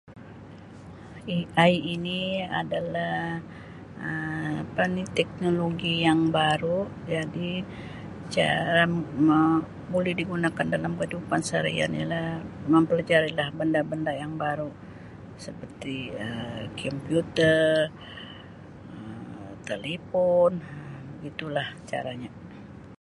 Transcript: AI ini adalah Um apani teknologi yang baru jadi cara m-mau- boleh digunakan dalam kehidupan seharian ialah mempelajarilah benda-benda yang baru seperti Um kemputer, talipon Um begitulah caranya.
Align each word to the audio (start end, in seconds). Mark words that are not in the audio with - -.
AI 1.65 1.73
ini 1.95 2.21
adalah 2.61 3.17
Um 4.07 4.51
apani 4.63 5.03
teknologi 5.17 5.93
yang 6.07 6.21
baru 6.39 6.79
jadi 7.13 7.51
cara 8.35 8.83
m-mau- 8.93 9.67
boleh 9.93 10.13
digunakan 10.21 10.65
dalam 10.75 10.91
kehidupan 10.99 11.41
seharian 11.47 11.91
ialah 11.99 12.27
mempelajarilah 12.73 13.47
benda-benda 13.59 14.11
yang 14.23 14.33
baru 14.43 14.69
seperti 15.45 15.97
Um 16.25 16.63
kemputer, 16.79 17.69
talipon 19.69 20.51
Um 20.59 21.05
begitulah 21.13 21.67
caranya. 21.91 22.31